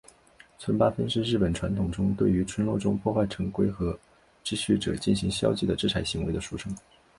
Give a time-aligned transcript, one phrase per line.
[0.57, 3.95] 村八分是日本传统中对于村落中破坏成规和
[4.43, 6.75] 秩序者进行消极的制裁行为的俗称。